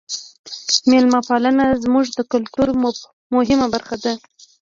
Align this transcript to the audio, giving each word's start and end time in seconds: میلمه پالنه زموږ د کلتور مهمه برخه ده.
میلمه 0.89 1.19
پالنه 1.27 1.65
زموږ 1.83 2.05
د 2.17 2.19
کلتور 2.31 2.67
مهمه 3.35 3.67
برخه 3.73 3.95
ده. 4.03 4.13